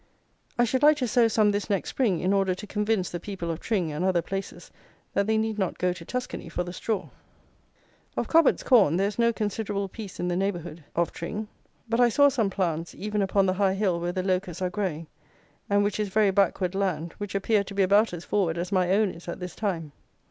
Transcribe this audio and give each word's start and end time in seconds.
I 0.57 0.63
should 0.63 0.81
like 0.81 0.97
to 0.97 1.07
sow 1.07 1.27
some 1.27 1.51
this 1.51 1.69
next 1.69 1.91
spring, 1.91 2.21
in 2.21 2.33
order 2.33 2.55
to 2.55 2.65
convince 2.65 3.11
the 3.11 3.19
people 3.19 3.51
of 3.51 3.59
Tring, 3.59 3.91
and 3.91 4.03
other 4.03 4.23
places, 4.23 4.71
that 5.13 5.27
they 5.27 5.37
need 5.37 5.59
not 5.59 5.77
go 5.77 5.93
to 5.93 6.03
Tuscany 6.03 6.49
for 6.49 6.63
the 6.63 6.73
straw. 6.73 7.09
Of 8.17 8.27
"Cobbett's 8.27 8.63
Corn" 8.63 8.97
there 8.97 9.05
is 9.09 9.19
no 9.19 9.31
considerable 9.31 9.87
piece 9.87 10.19
in 10.19 10.27
the 10.27 10.35
neighbourhood 10.35 10.83
of 10.95 11.11
Tring; 11.11 11.47
but 11.87 11.99
I 11.99 12.09
saw 12.09 12.29
some 12.29 12.49
plants, 12.49 12.95
even 12.95 13.21
upon 13.21 13.45
the 13.45 13.53
high 13.53 13.75
hill 13.75 13.99
where 13.99 14.11
the 14.11 14.23
locusts 14.23 14.59
are 14.63 14.71
growing, 14.71 15.05
and 15.69 15.83
which 15.83 15.99
is 15.99 16.09
very 16.09 16.31
backward 16.31 16.73
land, 16.73 17.13
which 17.19 17.35
appeared 17.35 17.67
to 17.67 17.75
be 17.75 17.83
about 17.83 18.11
as 18.11 18.25
forward 18.25 18.57
as 18.57 18.71
my 18.71 18.89
own 18.89 19.11
is 19.11 19.27
at 19.27 19.39
this 19.39 19.53
time. 19.55 19.91